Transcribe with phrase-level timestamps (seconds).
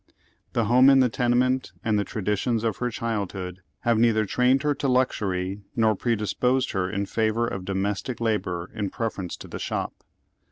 [0.53, 4.63] The home in the tene ment and the traditions of her childhood have neither trained
[4.63, 9.47] her to luxury nor predisposed her in favor of do mestic labor in preference to
[9.47, 9.93] the shop.